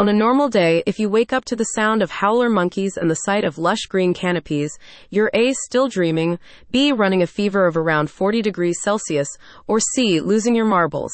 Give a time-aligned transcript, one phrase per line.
[0.00, 3.10] On a normal day, if you wake up to the sound of howler monkeys and
[3.10, 4.78] the sight of lush green canopies,
[5.10, 5.52] you're A.
[5.52, 6.38] still dreaming,
[6.70, 6.90] B.
[6.90, 9.28] running a fever of around 40 degrees Celsius,
[9.66, 10.22] or C.
[10.22, 11.12] losing your marbles.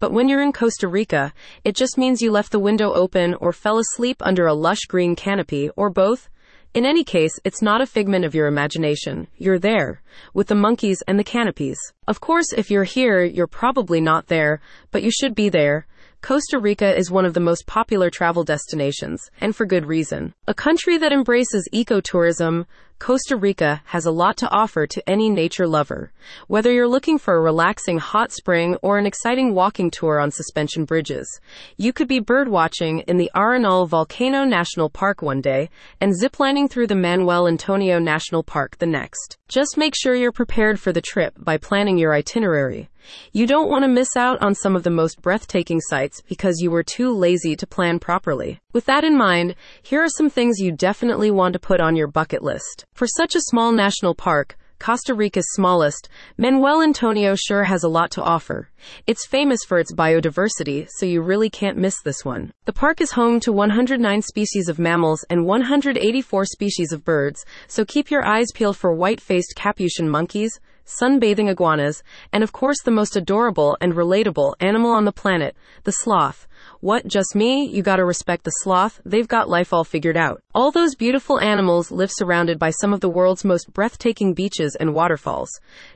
[0.00, 1.32] But when you're in Costa Rica,
[1.64, 5.16] it just means you left the window open or fell asleep under a lush green
[5.16, 6.28] canopy, or both.
[6.74, 9.28] In any case, it's not a figment of your imagination.
[9.38, 10.02] You're there,
[10.34, 11.78] with the monkeys and the canopies.
[12.06, 14.60] Of course, if you're here, you're probably not there,
[14.90, 15.86] but you should be there.
[16.22, 20.34] Costa Rica is one of the most popular travel destinations, and for good reason.
[20.48, 22.66] A country that embraces ecotourism,
[22.98, 26.12] Costa Rica has a lot to offer to any nature lover.
[26.48, 30.86] Whether you're looking for a relaxing hot spring or an exciting walking tour on suspension
[30.86, 31.40] bridges,
[31.76, 35.68] you could be birdwatching in the Arenal Volcano National Park one day
[36.00, 39.36] and ziplining through the Manuel Antonio National Park the next.
[39.48, 42.88] Just make sure you're prepared for the trip by planning your itinerary.
[43.32, 46.70] You don't want to miss out on some of the most breathtaking sights because you
[46.70, 48.60] were too lazy to plan properly.
[48.72, 52.08] With that in mind, here are some things you definitely want to put on your
[52.08, 52.84] bucket list.
[52.94, 58.10] For such a small national park, Costa Rica's smallest, Manuel Antonio sure has a lot
[58.12, 58.68] to offer.
[59.06, 62.52] It's famous for its biodiversity, so you really can't miss this one.
[62.66, 67.84] The park is home to 109 species of mammals and 184 species of birds, so
[67.86, 73.16] keep your eyes peeled for white-faced capuchin monkeys, sunbathing iguanas, and of course the most
[73.16, 76.46] adorable and relatable animal on the planet, the sloth.
[76.80, 77.66] What, just me?
[77.66, 79.00] You gotta respect the sloth.
[79.04, 80.42] They've got life all figured out.
[80.54, 84.94] All those beautiful animals live surrounded by some of the world's most breathtaking beaches and
[84.94, 85.50] waterfalls.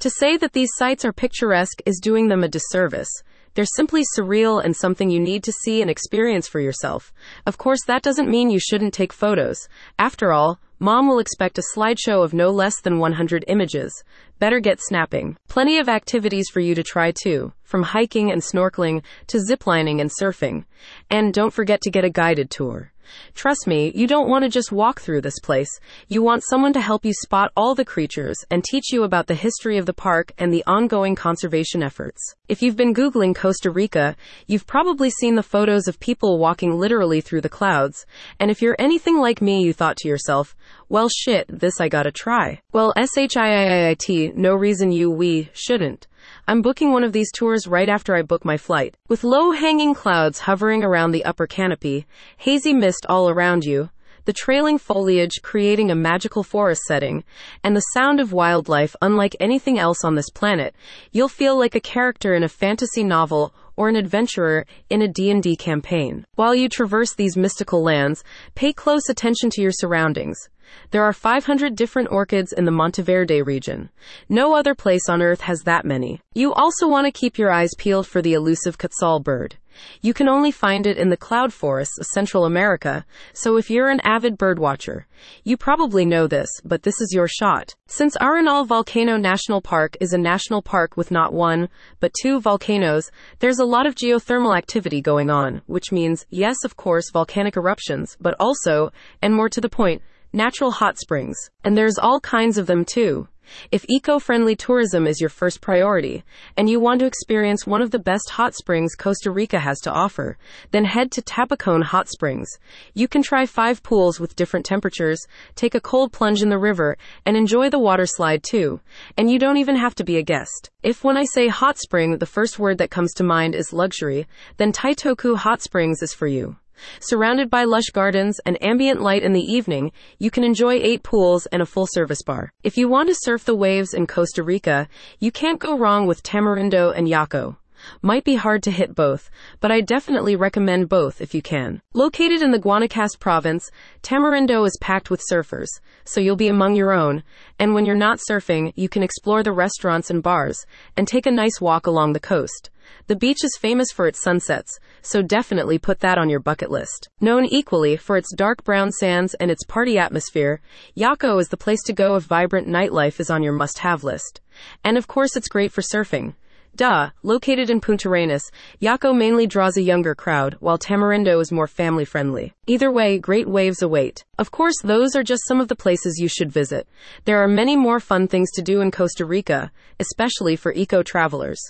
[0.00, 3.10] To say that these sites are picturesque is doing them a disservice.
[3.54, 7.12] They're simply surreal and something you need to see and experience for yourself.
[7.46, 9.68] Of course, that doesn't mean you shouldn't take photos.
[9.98, 14.02] After all, Mom will expect a slideshow of no less than 100 images.
[14.38, 15.36] Better get snapping.
[15.48, 20.10] Plenty of activities for you to try too, from hiking and snorkeling to ziplining and
[20.10, 20.64] surfing.
[21.10, 22.93] And don't forget to get a guided tour.
[23.34, 25.70] Trust me, you don't want to just walk through this place.
[26.08, 29.34] You want someone to help you spot all the creatures and teach you about the
[29.34, 32.34] history of the park and the ongoing conservation efforts.
[32.48, 37.20] If you've been Googling Costa Rica, you've probably seen the photos of people walking literally
[37.20, 38.06] through the clouds.
[38.38, 40.54] And if you're anything like me, you thought to yourself,
[40.88, 42.60] well shit, this I gotta try.
[42.72, 46.06] Well, S-H-I-I-I-T, no reason you, we, shouldn't.
[46.46, 48.96] I'm booking one of these tours right after I book my flight.
[49.08, 53.90] With low hanging clouds hovering around the upper canopy, hazy mist all around you,
[54.24, 57.24] the trailing foliage creating a magical forest setting,
[57.62, 60.74] and the sound of wildlife unlike anything else on this planet,
[61.12, 65.56] you'll feel like a character in a fantasy novel or an adventurer in a D&D
[65.56, 66.24] campaign.
[66.36, 68.24] While you traverse these mystical lands,
[68.54, 70.48] pay close attention to your surroundings.
[70.90, 73.90] There are 500 different orchids in the Monteverde region.
[74.28, 76.20] No other place on Earth has that many.
[76.34, 79.56] You also want to keep your eyes peeled for the elusive quetzal bird.
[80.00, 83.88] You can only find it in the cloud forests of Central America, so if you're
[83.88, 85.04] an avid birdwatcher,
[85.42, 87.74] you probably know this, but this is your shot.
[87.86, 91.68] Since Arenal Volcano National Park is a national park with not one,
[92.00, 93.10] but two volcanoes,
[93.40, 98.16] there's a lot of geothermal activity going on, which means, yes, of course, volcanic eruptions,
[98.20, 98.92] but also,
[99.22, 100.02] and more to the point,
[100.34, 101.36] natural hot springs.
[101.62, 103.28] And there's all kinds of them too.
[103.70, 106.24] If eco friendly tourism is your first priority,
[106.56, 109.92] and you want to experience one of the best hot springs Costa Rica has to
[109.92, 110.38] offer,
[110.70, 112.48] then head to Tabacon Hot Springs.
[112.94, 115.20] You can try five pools with different temperatures,
[115.54, 116.96] take a cold plunge in the river,
[117.26, 118.80] and enjoy the water slide too.
[119.16, 120.70] And you don't even have to be a guest.
[120.82, 124.26] If when I say hot spring, the first word that comes to mind is luxury,
[124.56, 126.56] then Titokú Hot Springs is for you.
[127.00, 131.46] Surrounded by lush gardens and ambient light in the evening, you can enjoy eight pools
[131.46, 132.52] and a full service bar.
[132.62, 134.88] If you want to surf the waves in Costa Rica,
[135.18, 137.56] you can't go wrong with Tamarindo and Jacó.
[138.00, 139.30] Might be hard to hit both,
[139.60, 141.82] but I definitely recommend both if you can.
[141.92, 143.70] Located in the Guanacaste province,
[144.02, 145.68] Tamarindo is packed with surfers,
[146.04, 147.22] so you'll be among your own.
[147.58, 150.64] And when you're not surfing, you can explore the restaurants and bars
[150.96, 152.70] and take a nice walk along the coast.
[153.06, 157.08] The beach is famous for its sunsets, so definitely put that on your bucket list.
[157.20, 160.60] Known equally for its dark brown sands and its party atmosphere,
[160.96, 164.40] Jacó is the place to go if vibrant nightlife is on your must have list.
[164.82, 166.34] And of course, it's great for surfing.
[166.76, 168.50] Duh, located in Punta Arenas,
[168.82, 172.52] Jacó mainly draws a younger crowd, while Tamarindo is more family friendly.
[172.66, 174.24] Either way, great waves await.
[174.38, 176.88] Of course, those are just some of the places you should visit.
[177.26, 181.60] There are many more fun things to do in Costa Rica, especially for eco travelers.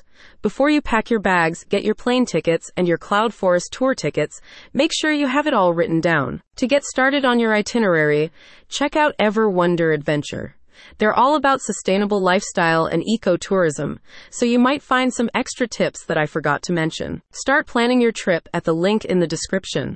[0.41, 4.41] Before you pack your bags, get your plane tickets and your Cloud Forest tour tickets,
[4.73, 6.41] make sure you have it all written down.
[6.57, 8.33] To get started on your itinerary,
[8.71, 10.55] check out Ever Wonder Adventure.
[10.99, 13.99] They're all about sustainable lifestyle and ecotourism,
[14.31, 17.23] so you might find some extra tips that I forgot to mention.
[17.31, 19.93] Start planning your trip at the link in the description.